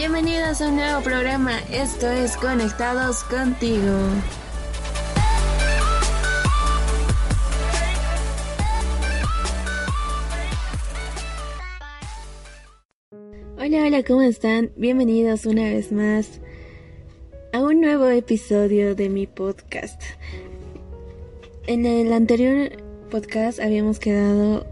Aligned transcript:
Bienvenidos 0.00 0.62
a 0.62 0.68
un 0.68 0.76
nuevo 0.76 1.02
programa, 1.02 1.58
esto 1.70 2.08
es 2.08 2.34
Conectados 2.38 3.22
contigo. 3.24 3.98
Hola, 13.58 13.84
hola, 13.84 14.02
¿cómo 14.02 14.22
están? 14.22 14.70
Bienvenidos 14.74 15.44
una 15.44 15.64
vez 15.64 15.92
más 15.92 16.40
a 17.52 17.60
un 17.60 17.82
nuevo 17.82 18.06
episodio 18.06 18.94
de 18.94 19.10
mi 19.10 19.26
podcast. 19.26 20.00
En 21.66 21.84
el 21.84 22.14
anterior 22.14 22.70
podcast 23.10 23.60
habíamos 23.60 23.98
quedado 23.98 24.66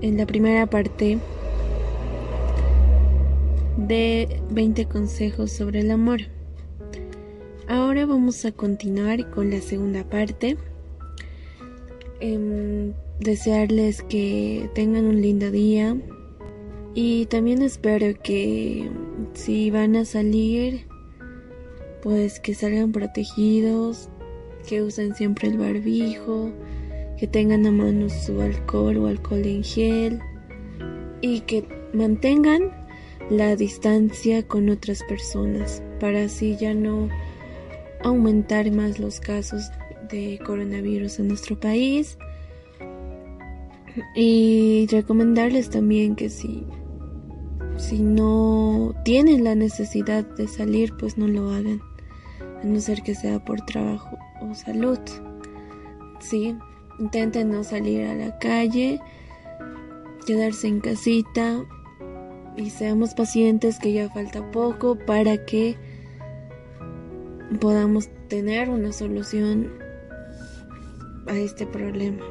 en 0.00 0.16
la 0.16 0.24
primera 0.24 0.64
parte 0.64 1.18
de 3.78 4.42
20 4.50 4.86
consejos 4.86 5.52
sobre 5.52 5.80
el 5.80 5.90
amor. 5.92 6.20
Ahora 7.68 8.06
vamos 8.06 8.44
a 8.44 8.52
continuar 8.52 9.30
con 9.30 9.50
la 9.50 9.60
segunda 9.60 10.04
parte. 10.04 10.56
Em, 12.20 12.92
desearles 13.20 14.02
que 14.02 14.68
tengan 14.74 15.04
un 15.04 15.22
lindo 15.22 15.50
día 15.50 15.96
y 16.94 17.26
también 17.26 17.62
espero 17.62 18.20
que 18.20 18.90
si 19.34 19.70
van 19.70 19.94
a 19.94 20.04
salir 20.04 20.86
pues 22.02 22.40
que 22.40 22.54
salgan 22.54 22.90
protegidos, 22.90 24.08
que 24.66 24.82
usen 24.82 25.14
siempre 25.14 25.48
el 25.48 25.58
barbijo, 25.58 26.50
que 27.18 27.26
tengan 27.26 27.66
a 27.66 27.70
mano 27.70 28.08
su 28.08 28.40
alcohol 28.40 28.96
o 28.98 29.06
alcohol 29.06 29.44
en 29.44 29.62
gel 29.62 30.20
y 31.20 31.40
que 31.40 31.64
mantengan 31.92 32.77
la 33.30 33.56
distancia 33.56 34.46
con 34.46 34.68
otras 34.70 35.02
personas 35.04 35.82
para 36.00 36.24
así 36.24 36.56
ya 36.56 36.74
no 36.74 37.08
aumentar 38.02 38.70
más 38.70 38.98
los 38.98 39.20
casos 39.20 39.70
de 40.10 40.38
coronavirus 40.44 41.18
en 41.18 41.28
nuestro 41.28 41.58
país. 41.58 42.16
Y 44.14 44.86
recomendarles 44.90 45.70
también 45.70 46.14
que 46.14 46.30
si 46.30 46.64
si 47.76 48.00
no 48.00 48.94
tienen 49.04 49.44
la 49.44 49.54
necesidad 49.54 50.24
de 50.24 50.48
salir 50.48 50.94
pues 50.98 51.16
no 51.16 51.28
lo 51.28 51.50
hagan 51.50 51.80
a 52.62 52.66
no 52.66 52.80
ser 52.80 53.02
que 53.02 53.14
sea 53.14 53.44
por 53.44 53.60
trabajo 53.62 54.16
o 54.40 54.54
salud. 54.54 54.98
Sí 56.20 56.56
intenten 56.98 57.50
no 57.50 57.64
salir 57.64 58.06
a 58.06 58.14
la 58.14 58.38
calle 58.38 59.00
quedarse 60.26 60.68
en 60.68 60.80
casita 60.80 61.64
y 62.58 62.70
seamos 62.70 63.14
pacientes 63.14 63.78
que 63.78 63.92
ya 63.92 64.10
falta 64.10 64.50
poco 64.50 64.96
para 64.98 65.44
que 65.44 65.76
podamos 67.60 68.08
tener 68.28 68.68
una 68.68 68.92
solución 68.92 69.72
a 71.26 71.36
este 71.36 71.66
problema. 71.66 72.24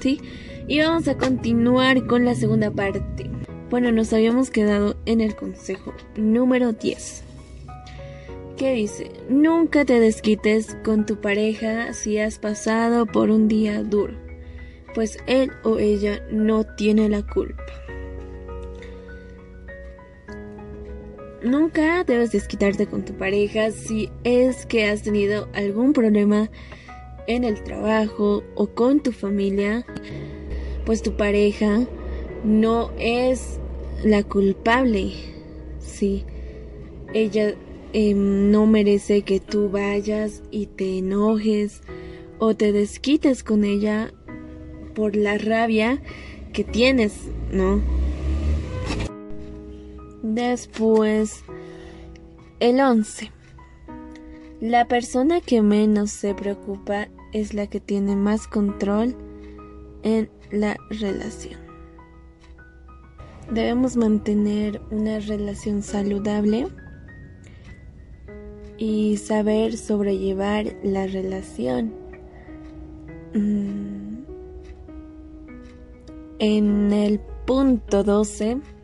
¿Sí? 0.00 0.20
Y 0.68 0.80
vamos 0.80 1.08
a 1.08 1.16
continuar 1.16 2.06
con 2.06 2.24
la 2.24 2.34
segunda 2.34 2.70
parte. 2.70 3.30
Bueno, 3.70 3.90
nos 3.92 4.12
habíamos 4.12 4.50
quedado 4.50 4.96
en 5.06 5.20
el 5.20 5.34
consejo 5.34 5.92
número 6.16 6.72
10. 6.72 7.24
¿Qué 8.56 8.72
dice? 8.72 9.10
Nunca 9.28 9.84
te 9.84 10.00
desquites 10.00 10.76
con 10.84 11.04
tu 11.04 11.20
pareja 11.20 11.92
si 11.92 12.18
has 12.18 12.38
pasado 12.38 13.04
por 13.04 13.30
un 13.30 13.48
día 13.48 13.82
duro, 13.82 14.14
pues 14.94 15.18
él 15.26 15.52
o 15.62 15.78
ella 15.78 16.22
no 16.30 16.64
tiene 16.64 17.08
la 17.08 17.22
culpa. 17.22 17.62
Nunca 21.46 22.02
debes 22.02 22.32
desquitarte 22.32 22.88
con 22.88 23.04
tu 23.04 23.12
pareja 23.12 23.70
si 23.70 24.10
es 24.24 24.66
que 24.66 24.86
has 24.86 25.02
tenido 25.02 25.48
algún 25.54 25.92
problema 25.92 26.50
en 27.28 27.44
el 27.44 27.62
trabajo 27.62 28.42
o 28.56 28.66
con 28.66 28.98
tu 29.00 29.12
familia, 29.12 29.86
pues 30.84 31.02
tu 31.02 31.16
pareja 31.16 31.86
no 32.42 32.90
es 32.98 33.60
la 34.02 34.24
culpable. 34.24 35.12
Sí, 35.78 36.24
ella 37.14 37.54
em, 37.92 38.50
no 38.50 38.66
merece 38.66 39.22
que 39.22 39.38
tú 39.38 39.70
vayas 39.70 40.42
y 40.50 40.66
te 40.66 40.98
enojes 40.98 41.80
o 42.40 42.56
te 42.56 42.72
desquites 42.72 43.44
con 43.44 43.64
ella 43.64 44.12
por 44.96 45.14
la 45.14 45.38
rabia 45.38 46.02
que 46.52 46.64
tienes, 46.64 47.12
¿no? 47.52 47.80
Después, 50.36 51.42
el 52.60 52.78
11. 52.78 53.32
La 54.60 54.86
persona 54.86 55.40
que 55.40 55.62
menos 55.62 56.10
se 56.10 56.34
preocupa 56.34 57.08
es 57.32 57.54
la 57.54 57.68
que 57.68 57.80
tiene 57.80 58.16
más 58.16 58.46
control 58.46 59.16
en 60.02 60.28
la 60.50 60.76
relación. 60.90 61.58
Debemos 63.50 63.96
mantener 63.96 64.82
una 64.90 65.20
relación 65.20 65.82
saludable 65.82 66.68
y 68.76 69.16
saber 69.16 69.78
sobrellevar 69.78 70.76
la 70.82 71.06
relación. 71.06 71.94
Mm. 73.32 74.18
En 76.40 76.92
el 76.92 77.20
punto 77.46 78.04
12 78.04 78.75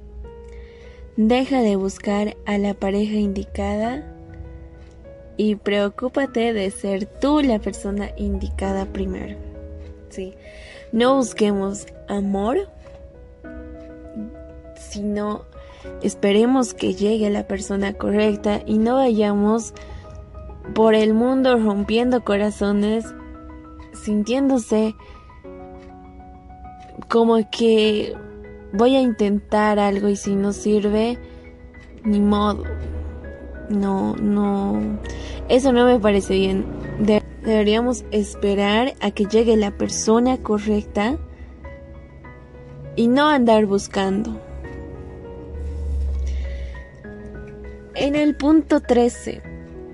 Deja 1.16 1.60
de 1.60 1.76
buscar 1.76 2.36
a 2.46 2.56
la 2.56 2.72
pareja 2.72 3.16
indicada 3.16 4.02
y 5.36 5.56
preocúpate 5.56 6.52
de 6.54 6.70
ser 6.70 7.06
tú 7.06 7.42
la 7.42 7.58
persona 7.58 8.10
indicada 8.16 8.86
primero. 8.86 9.36
Sí. 10.08 10.34
No 10.92 11.16
busquemos 11.16 11.86
amor, 12.08 12.68
sino 14.76 15.44
esperemos 16.02 16.74
que 16.74 16.94
llegue 16.94 17.28
la 17.30 17.46
persona 17.46 17.94
correcta 17.94 18.62
y 18.66 18.78
no 18.78 18.96
vayamos 18.96 19.74
por 20.74 20.94
el 20.94 21.12
mundo 21.12 21.58
rompiendo 21.58 22.24
corazones, 22.24 23.04
sintiéndose 23.92 24.94
como 27.08 27.38
que 27.50 28.14
voy 28.72 28.96
a 28.96 29.00
intentar 29.00 29.78
algo 29.78 30.08
y 30.08 30.16
si 30.16 30.34
no 30.34 30.52
sirve, 30.52 31.18
ni 32.04 32.20
modo. 32.20 32.64
No, 33.68 34.16
no. 34.16 34.98
Eso 35.48 35.72
no 35.72 35.86
me 35.86 35.98
parece 35.98 36.34
bien. 36.34 36.64
deberíamos 37.42 38.04
esperar 38.10 38.94
a 39.00 39.10
que 39.10 39.24
llegue 39.26 39.56
la 39.56 39.72
persona 39.72 40.38
correcta 40.38 41.16
y 42.96 43.08
no 43.08 43.28
andar 43.28 43.66
buscando. 43.66 44.40
En 47.94 48.16
el 48.16 48.36
punto 48.36 48.80
13, 48.80 49.42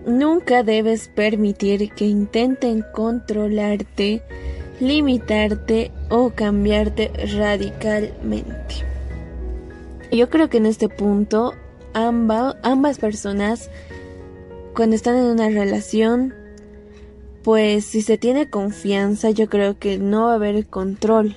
nunca 0.06 0.62
debes 0.62 1.08
permitir 1.08 1.90
que 1.92 2.06
intenten 2.06 2.84
controlarte 2.94 4.22
limitarte 4.80 5.90
o 6.08 6.30
cambiarte 6.30 7.12
radicalmente. 7.36 8.76
Yo 10.10 10.30
creo 10.30 10.48
que 10.48 10.58
en 10.58 10.66
este 10.66 10.88
punto 10.88 11.54
ambas 11.92 12.98
personas 12.98 13.70
cuando 14.74 14.94
están 14.94 15.16
en 15.16 15.24
una 15.24 15.48
relación 15.48 16.34
pues 17.42 17.84
si 17.84 18.02
se 18.02 18.18
tiene 18.18 18.50
confianza 18.50 19.30
yo 19.30 19.48
creo 19.48 19.78
que 19.78 19.98
no 19.98 20.24
va 20.24 20.32
a 20.32 20.36
haber 20.36 20.66
control. 20.66 21.36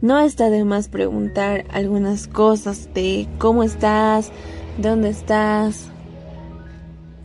No 0.00 0.20
está 0.20 0.50
de 0.50 0.64
más 0.64 0.88
preguntar 0.88 1.64
algunas 1.70 2.28
cosas 2.28 2.92
de 2.92 3.26
cómo 3.38 3.62
estás, 3.62 4.30
dónde 4.76 5.08
estás, 5.08 5.86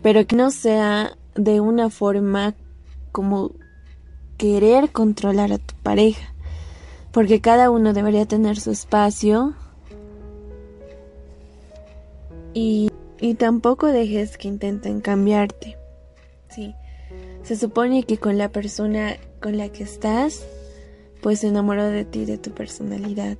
pero 0.01 0.25
que 0.25 0.35
no 0.35 0.49
sea 0.51 1.17
de 1.35 1.59
una 1.59 1.89
forma 1.89 2.55
como 3.11 3.51
querer 4.37 4.91
controlar 4.91 5.51
a 5.51 5.57
tu 5.57 5.75
pareja, 5.83 6.33
porque 7.11 7.41
cada 7.41 7.69
uno 7.71 7.93
debería 7.93 8.25
tener 8.25 8.59
su 8.59 8.71
espacio 8.71 9.55
y, 12.53 12.89
y 13.19 13.33
tampoco 13.35 13.87
dejes 13.87 14.37
que 14.37 14.47
intenten 14.47 15.01
cambiarte. 15.01 15.77
Sí. 16.49 16.75
Se 17.43 17.55
supone 17.55 18.03
que 18.03 18.17
con 18.17 18.37
la 18.37 18.51
persona 18.51 19.17
con 19.41 19.57
la 19.57 19.69
que 19.69 19.83
estás, 19.83 20.45
pues 21.21 21.39
se 21.39 21.47
enamoró 21.47 21.85
de 21.85 22.05
ti, 22.05 22.25
de 22.25 22.37
tu 22.37 22.51
personalidad. 22.51 23.37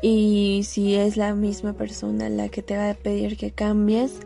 Y 0.00 0.62
si 0.64 0.94
es 0.96 1.16
la 1.16 1.34
misma 1.34 1.72
persona 1.72 2.28
la 2.28 2.48
que 2.48 2.62
te 2.62 2.76
va 2.76 2.90
a 2.90 2.94
pedir 2.94 3.36
que 3.36 3.52
cambies, 3.52 4.20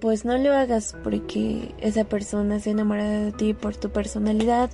pues 0.00 0.24
no 0.24 0.36
lo 0.38 0.52
hagas 0.52 0.96
porque 1.04 1.74
esa 1.78 2.04
persona 2.04 2.58
se 2.58 2.70
enamorada 2.70 3.20
de 3.20 3.32
ti 3.32 3.54
por 3.54 3.76
tu 3.76 3.90
personalidad 3.90 4.70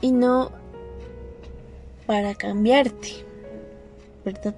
y 0.00 0.12
no 0.12 0.50
para 2.06 2.34
cambiarte. 2.34 3.24
¿Verdad? 4.24 4.54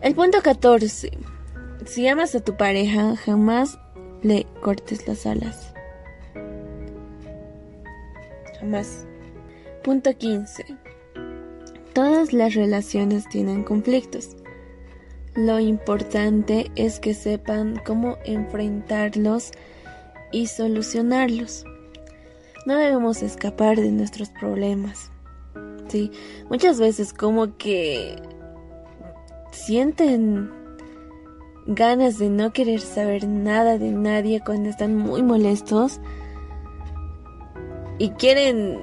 El 0.00 0.14
punto 0.14 0.42
14. 0.42 1.10
Si 1.86 2.08
amas 2.08 2.34
a 2.34 2.40
tu 2.40 2.56
pareja, 2.56 3.16
jamás 3.16 3.78
le 4.22 4.46
cortes 4.62 5.06
las 5.06 5.26
alas. 5.26 5.72
Jamás. 8.60 9.06
Punto 9.82 10.16
15. 10.16 10.64
Todas 11.92 12.32
las 12.32 12.54
relaciones 12.54 13.28
tienen 13.28 13.62
conflictos. 13.62 14.36
Lo 15.34 15.58
importante 15.60 16.70
es 16.74 17.00
que 17.00 17.12
sepan 17.12 17.80
cómo 17.84 18.18
enfrentarlos 18.24 19.52
y 20.32 20.46
solucionarlos. 20.46 21.64
No 22.66 22.76
debemos 22.76 23.22
escapar 23.22 23.76
de 23.76 23.90
nuestros 23.90 24.30
problemas. 24.30 25.10
Sí, 25.88 26.10
muchas 26.50 26.80
veces 26.80 27.12
como 27.12 27.56
que 27.56 28.16
sienten 29.52 30.50
ganas 31.66 32.18
de 32.18 32.28
no 32.28 32.52
querer 32.52 32.80
saber 32.80 33.26
nada 33.26 33.78
de 33.78 33.90
nadie 33.90 34.42
cuando 34.44 34.68
están 34.68 34.96
muy 34.96 35.22
molestos 35.22 36.00
y 37.98 38.10
quieren, 38.10 38.78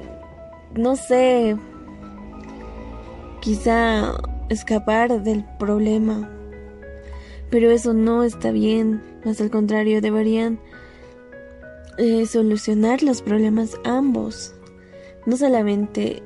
no 0.75 0.95
sé, 0.95 1.57
quizá 3.41 4.13
escapar 4.49 5.21
del 5.23 5.45
problema. 5.59 6.29
Pero 7.49 7.69
eso 7.69 7.93
no 7.93 8.23
está 8.23 8.51
bien, 8.51 9.03
más 9.25 9.41
al 9.41 9.51
contrario, 9.51 10.01
deberían 10.01 10.59
eh, 11.97 12.25
solucionar 12.25 13.03
los 13.03 13.21
problemas 13.21 13.77
ambos, 13.83 14.55
no 15.25 15.35
solamente 15.35 16.23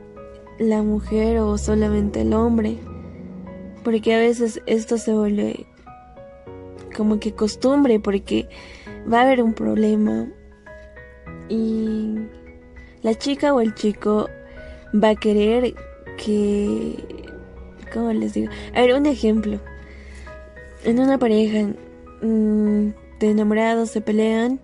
la 0.59 0.83
mujer 0.83 1.39
o 1.39 1.57
solamente 1.57 2.21
el 2.21 2.33
hombre, 2.33 2.77
porque 3.83 4.13
a 4.13 4.19
veces 4.19 4.61
esto 4.65 4.97
se 4.97 5.13
vuelve 5.13 5.65
como 6.95 7.19
que 7.19 7.33
costumbre, 7.33 7.99
porque 7.99 8.47
va 9.11 9.19
a 9.19 9.23
haber 9.23 9.41
un 9.41 9.53
problema 9.53 10.27
y 11.49 12.15
la 13.01 13.13
chica 13.15 13.53
o 13.53 13.61
el 13.61 13.75
chico 13.75 14.29
va 14.93 15.09
a 15.09 15.15
querer 15.15 15.75
que, 16.17 16.95
¿cómo 17.93 18.11
les 18.13 18.33
digo? 18.33 18.51
A 18.73 18.81
ver, 18.81 18.93
un 18.93 19.05
ejemplo. 19.05 19.59
En 20.83 20.99
una 20.99 21.17
pareja 21.17 21.67
mm, 22.21 22.89
de 23.19 23.29
enamorados 23.31 23.89
se 23.89 24.01
pelean 24.01 24.59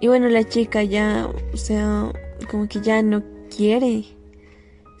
y 0.00 0.08
bueno, 0.08 0.28
la 0.28 0.44
chica 0.44 0.82
ya, 0.82 1.28
o 1.52 1.56
sea, 1.56 2.12
como 2.50 2.68
que 2.68 2.80
ya 2.80 3.02
no 3.02 3.22
quiere 3.54 4.04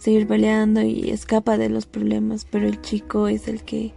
seguir 0.04 0.26
peleando 0.26 0.82
y 0.82 1.08
escapa 1.08 1.56
de 1.56 1.70
los 1.70 1.86
problemas, 1.86 2.46
pero 2.50 2.66
el 2.66 2.82
chico 2.82 3.26
es 3.26 3.48
el 3.48 3.62
que 3.62 3.94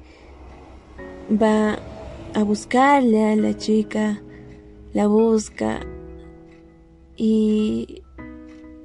va 1.29 1.79
a 2.33 2.43
buscarle 2.43 3.25
a 3.25 3.35
la 3.35 3.57
chica, 3.57 4.21
la 4.93 5.07
busca 5.07 5.81
y 7.17 8.03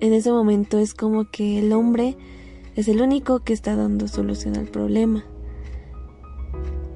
en 0.01 0.13
ese 0.15 0.33
momento 0.33 0.81
es 0.81 0.95
como 0.95 1.31
que 1.31 1.61
el 1.61 1.73
hombre 1.73 2.17
es 2.75 2.89
el 2.89 3.01
único 3.01 3.39
que 3.39 3.53
está 3.53 3.77
dando 3.77 4.09
solución 4.09 4.57
al 4.57 4.67
problema. 4.67 5.25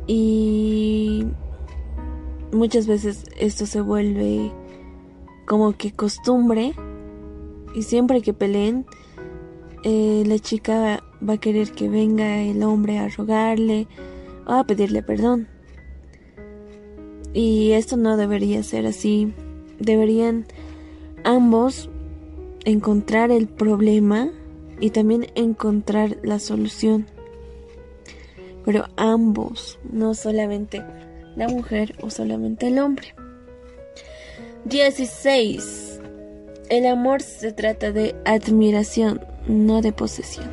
Y 0.09 1.25
muchas 2.51 2.89
veces 2.89 3.27
esto 3.39 3.65
se 3.65 3.81
vuelve 3.81 4.51
como 5.47 5.73
que 5.75 5.93
costumbre 5.93 6.75
y 7.77 7.83
siempre 7.83 8.23
que 8.23 8.35
peleen 8.35 8.87
eh, 9.89 10.25
la 10.27 10.39
chica 10.41 11.03
va 11.27 11.35
a 11.35 11.39
querer 11.39 11.71
que 11.71 11.89
venga 11.89 12.43
el 12.43 12.63
hombre 12.65 12.99
a 12.99 13.09
rogarle 13.09 13.87
o 14.47 14.53
a 14.53 14.65
pedirle 14.65 15.03
perdón. 15.03 15.47
Y 17.33 17.73
esto 17.73 17.97
no 17.97 18.17
debería 18.17 18.63
ser 18.65 18.87
así. 18.87 19.33
Deberían 19.79 20.47
ambos 21.23 21.89
encontrar 22.65 23.31
el 23.31 23.47
problema 23.47 24.31
y 24.81 24.91
también 24.91 25.27
encontrar 25.37 26.17
la 26.23 26.41
solución 26.41 27.07
pero 28.67 28.89
ambos, 28.97 29.79
no 29.91 30.13
solamente 30.15 30.83
la 31.37 31.49
mujer 31.49 31.95
o 32.03 32.11
solamente 32.11 32.67
el 32.67 32.81
hombre. 32.81 33.15
16. 34.65 35.96
El 36.69 36.87
amor 36.87 37.23
se 37.23 37.53
trata 37.53 37.93
de 37.93 38.17
admiración, 38.25 39.21
no 39.47 39.83
de 39.83 39.93
posesión. 39.93 40.47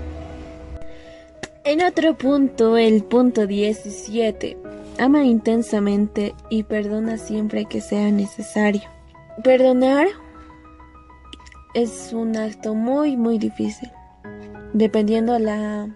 En 1.64 1.82
otro 1.82 2.16
punto, 2.16 2.78
el 2.78 3.04
punto 3.04 3.48
17. 3.48 4.58
Ama 5.00 5.24
intensamente 5.24 6.36
y 6.52 6.64
perdona 6.64 7.18
siempre 7.18 7.66
que 7.66 7.82
sea 7.82 8.12
necesario. 8.12 8.84
Perdonar 9.44 10.08
es 11.74 12.14
un 12.14 12.38
acto 12.38 12.76
muy, 12.76 13.18
muy 13.18 13.40
difícil. 13.40 13.90
Dependiendo 14.74 15.40
la 15.40 15.90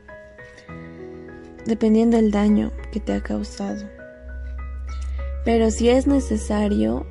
dependiendo 1.67 2.17
del 2.17 2.31
daño 2.31 2.71
que 2.91 2.99
te 2.99 3.13
ha 3.13 3.21
causado. 3.21 3.87
Pero 5.45 5.69
si 5.69 5.89
es 5.89 6.07
necesario, 6.07 7.05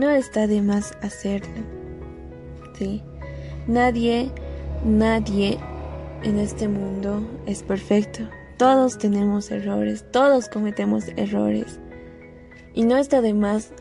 no 0.00 0.10
está 0.10 0.46
de 0.46 0.62
más 0.62 0.96
hacerlo. 1.02 1.62
¿Sí? 2.78 3.02
Nadie, 3.66 4.30
nadie 4.82 5.58
en 6.22 6.38
este 6.38 6.68
mundo 6.68 7.22
es 7.46 7.62
perfecto. 7.62 8.26
Todos 8.56 8.96
tenemos 8.96 9.50
errores, 9.50 10.04
todos 10.10 10.48
cometemos 10.48 11.08
errores. 11.16 11.78
Y 12.72 12.84
no 12.84 12.96
está 12.96 13.20
de 13.20 13.34
más 13.34 13.72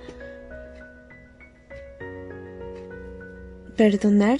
perdonar 3.77 4.39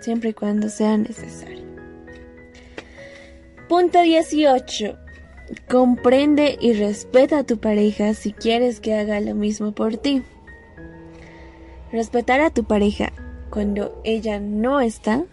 siempre 0.00 0.30
y 0.30 0.32
cuando 0.32 0.70
sea 0.70 0.96
necesario. 0.96 1.66
Punto 3.68 4.00
18. 4.00 4.96
Comprende 5.68 6.56
y 6.60 6.72
respeta 6.72 7.40
a 7.40 7.44
tu 7.44 7.58
pareja 7.58 8.14
si 8.14 8.32
quieres 8.32 8.80
que 8.80 8.94
haga 8.94 9.20
lo 9.20 9.34
mismo 9.34 9.72
por 9.72 9.96
ti. 9.96 10.22
Respetar 11.92 12.40
a 12.40 12.50
tu 12.50 12.64
pareja 12.64 13.12
cuando 13.48 14.00
ella 14.02 14.40
no 14.40 14.80
está 14.80 15.24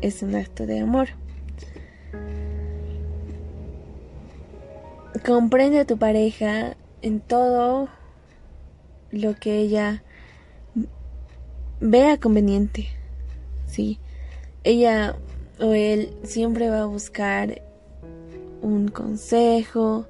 es 0.00 0.22
un 0.22 0.34
acto 0.34 0.66
de 0.66 0.80
amor. 0.80 1.10
Comprende 5.24 5.78
a 5.78 5.84
tu 5.84 5.98
pareja 5.98 6.76
en 7.02 7.20
todo 7.20 7.88
lo 9.12 9.34
que 9.36 9.58
ella 9.58 10.02
vea 11.80 12.18
conveniente. 12.18 12.88
Sí, 13.66 14.00
ella 14.64 15.16
o 15.60 15.72
él 15.72 16.16
siempre 16.24 16.68
va 16.68 16.82
a 16.82 16.86
buscar 16.86 17.62
un 18.60 18.88
consejo, 18.88 20.06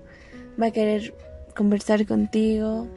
va 0.61 0.67
a 0.69 0.71
querer 0.71 1.15
conversar 1.55 2.07
contigo 2.07 2.89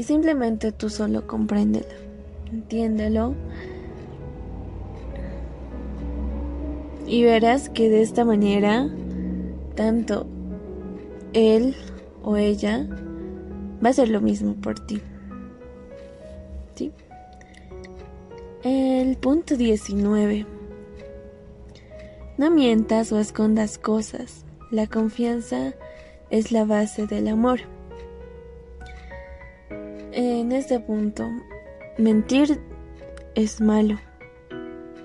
y 0.00 0.02
simplemente 0.02 0.72
tú 0.72 0.88
solo 0.88 1.26
compréndelo, 1.26 1.84
entiéndelo 2.50 3.34
y 7.06 7.22
verás 7.22 7.68
que 7.68 7.90
de 7.90 8.00
esta 8.00 8.24
manera 8.24 8.88
tanto 9.74 10.26
él 11.34 11.76
o 12.22 12.38
ella 12.38 12.88
va 13.84 13.88
a 13.88 13.90
hacer 13.90 14.08
lo 14.08 14.22
mismo 14.22 14.54
por 14.54 14.80
ti. 14.86 15.02
¿Sí? 16.76 16.92
El 18.64 19.18
punto 19.18 19.54
19 19.54 20.46
no 22.38 22.50
mientas 22.50 23.12
o 23.12 23.18
escondas 23.18 23.76
cosas. 23.76 24.46
La 24.70 24.86
confianza 24.86 25.74
es 26.30 26.52
la 26.52 26.64
base 26.64 27.06
del 27.06 27.28
amor. 27.28 27.60
En 30.12 30.52
este 30.52 30.80
punto 30.80 31.28
mentir 31.98 32.60
es 33.34 33.60
malo. 33.60 33.98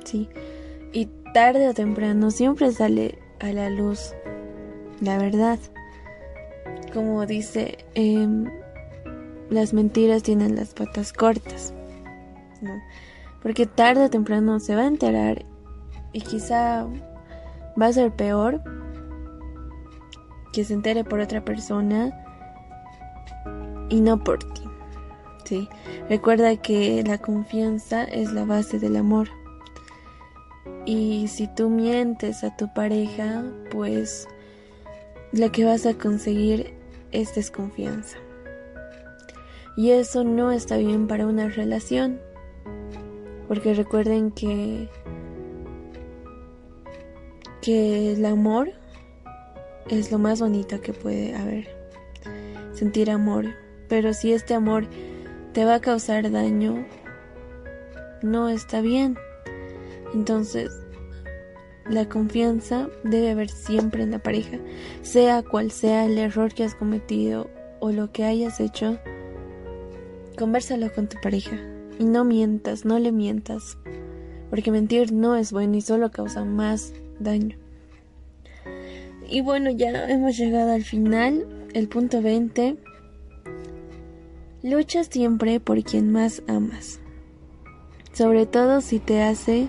Sí. 0.03 0.29
Y 0.93 1.07
tarde 1.33 1.69
o 1.69 1.73
temprano 1.73 2.31
siempre 2.31 2.71
sale 2.71 3.19
a 3.39 3.51
la 3.51 3.69
luz 3.69 4.13
la 5.01 5.17
verdad. 5.17 5.59
Como 6.93 7.25
dice, 7.25 7.85
em, 7.93 8.49
las 9.49 9.73
mentiras 9.73 10.23
tienen 10.23 10.55
las 10.55 10.73
patas 10.73 11.13
cortas. 11.13 11.73
Porque 13.43 13.67
tarde 13.67 14.05
o 14.05 14.09
temprano 14.09 14.59
se 14.59 14.75
va 14.75 14.83
a 14.83 14.87
enterar 14.87 15.45
y 16.13 16.21
quizá 16.21 16.87
va 17.79 17.87
a 17.87 17.93
ser 17.93 18.11
peor 18.11 18.63
que 20.51 20.63
se 20.63 20.73
entere 20.73 21.03
por 21.03 21.19
otra 21.19 21.43
persona 21.43 22.11
y 23.89 24.01
no 24.01 24.23
por 24.23 24.39
ti. 24.39 24.63
Recuerda 26.09 26.55
que 26.57 27.03
la 27.03 27.17
confianza 27.17 28.03
es 28.03 28.31
la 28.31 28.45
base 28.45 28.79
del 28.79 28.95
amor. 28.95 29.29
Y 30.85 31.27
si 31.27 31.47
tú 31.47 31.69
mientes 31.69 32.43
a 32.43 32.55
tu 32.55 32.73
pareja, 32.73 33.43
pues 33.71 34.27
lo 35.31 35.51
que 35.51 35.65
vas 35.65 35.85
a 35.85 35.93
conseguir 35.93 36.73
es 37.11 37.35
desconfianza. 37.35 38.17
Y 39.77 39.91
eso 39.91 40.23
no 40.23 40.51
está 40.51 40.77
bien 40.77 41.07
para 41.07 41.27
una 41.27 41.49
relación. 41.49 42.19
Porque 43.47 43.73
recuerden 43.73 44.31
que 44.31 44.89
que 47.61 48.13
el 48.13 48.23
amor 48.25 48.69
es 49.89 50.11
lo 50.11 50.19
más 50.19 50.39
bonito 50.39 50.81
que 50.81 50.93
puede 50.93 51.35
haber. 51.35 51.67
Sentir 52.73 53.09
amor. 53.09 53.45
Pero 53.89 54.13
si 54.13 54.33
este 54.33 54.53
amor 54.53 54.87
te 55.55 55.63
va 55.63 55.75
a 55.75 55.79
causar 55.79 56.29
daño, 56.31 56.85
no 58.21 58.49
está 58.49 58.81
bien. 58.81 59.17
Entonces, 60.13 60.69
la 61.89 62.09
confianza 62.09 62.89
debe 63.05 63.31
haber 63.31 63.49
siempre 63.49 64.03
en 64.03 64.11
la 64.11 64.19
pareja, 64.19 64.57
sea 65.01 65.43
cual 65.43 65.71
sea 65.71 66.07
el 66.07 66.17
error 66.17 66.53
que 66.53 66.65
has 66.65 66.75
cometido 66.75 67.49
o 67.79 67.93
lo 67.93 68.11
que 68.11 68.25
hayas 68.25 68.59
hecho. 68.59 68.99
Conversalo 70.37 70.93
con 70.93 71.07
tu 71.07 71.21
pareja 71.21 71.57
y 71.99 72.03
no 72.03 72.25
mientas, 72.25 72.83
no 72.83 72.99
le 72.99 73.13
mientas, 73.13 73.77
porque 74.49 74.71
mentir 74.71 75.13
no 75.13 75.37
es 75.37 75.53
bueno 75.53 75.77
y 75.77 75.81
solo 75.81 76.11
causa 76.11 76.43
más 76.43 76.91
daño. 77.21 77.55
Y 79.29 79.39
bueno, 79.39 79.69
ya 79.69 80.09
hemos 80.09 80.35
llegado 80.35 80.73
al 80.73 80.83
final, 80.83 81.47
el 81.73 81.87
punto 81.87 82.21
20. 82.21 82.75
Lucha 84.67 85.03
siempre 85.03 85.59
por 85.59 85.83
quien 85.83 86.11
más 86.11 86.41
amas, 86.47 86.99
sobre 88.13 88.47
todo 88.47 88.81
si 88.81 88.97
te 88.97 89.21
hace 89.21 89.67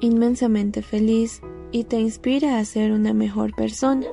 inmensamente 0.00 0.82
feliz 0.82 1.40
y 1.72 1.82
te 1.82 1.98
inspira 1.98 2.60
a 2.60 2.64
ser 2.64 2.92
una 2.92 3.12
mejor 3.12 3.56
persona. 3.56 4.06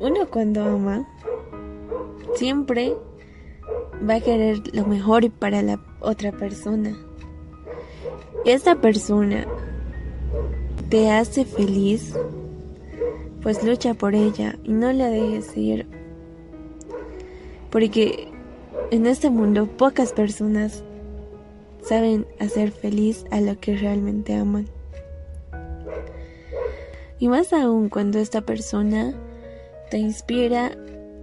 Uno 0.00 0.26
cuando 0.30 0.64
ama, 0.64 1.06
siempre 2.36 2.96
va 4.08 4.14
a 4.14 4.20
querer 4.20 4.74
lo 4.74 4.86
mejor 4.86 5.30
para 5.30 5.60
la 5.60 5.78
otra 6.00 6.32
persona. 6.32 6.96
Esta 8.46 8.80
persona 8.80 9.46
te 10.88 11.10
hace 11.10 11.44
feliz, 11.44 12.14
pues 13.42 13.62
lucha 13.64 13.94
por 13.94 14.14
ella 14.14 14.56
y 14.64 14.72
no 14.72 14.92
la 14.92 15.08
dejes 15.08 15.56
ir. 15.56 15.86
Porque 17.70 18.28
en 18.90 19.06
este 19.06 19.30
mundo 19.30 19.66
pocas 19.66 20.12
personas 20.12 20.84
saben 21.82 22.26
hacer 22.38 22.70
feliz 22.70 23.24
a 23.30 23.40
lo 23.40 23.58
que 23.58 23.76
realmente 23.76 24.34
aman. 24.34 24.68
Y 27.18 27.28
más 27.28 27.52
aún 27.52 27.88
cuando 27.88 28.18
esta 28.18 28.40
persona 28.42 29.14
te 29.90 29.98
inspira 29.98 30.72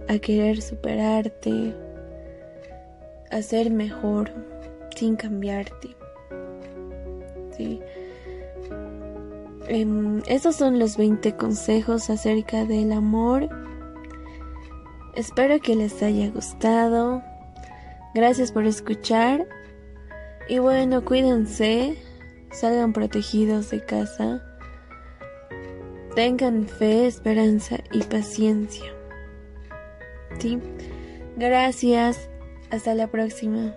a 0.08 0.18
querer 0.18 0.60
superarte, 0.62 1.74
a 3.30 3.42
ser 3.42 3.70
mejor 3.70 4.30
sin 4.96 5.16
cambiarte. 5.16 5.96
¿Sí? 7.56 7.80
Em, 9.72 10.20
esos 10.26 10.56
son 10.56 10.80
los 10.80 10.96
20 10.96 11.36
consejos 11.36 12.10
acerca 12.10 12.64
del 12.64 12.90
amor. 12.90 13.48
Espero 15.14 15.60
que 15.60 15.76
les 15.76 16.02
haya 16.02 16.28
gustado. 16.28 17.22
Gracias 18.12 18.50
por 18.50 18.66
escuchar. 18.66 19.46
Y 20.48 20.58
bueno, 20.58 21.04
cuídense, 21.04 21.96
salgan 22.50 22.92
protegidos 22.92 23.70
de 23.70 23.84
casa, 23.84 24.42
tengan 26.16 26.66
fe, 26.66 27.06
esperanza 27.06 27.76
y 27.92 28.02
paciencia. 28.02 28.92
¿Sí? 30.40 30.58
Gracias, 31.36 32.28
hasta 32.72 32.96
la 32.96 33.06
próxima. 33.06 33.76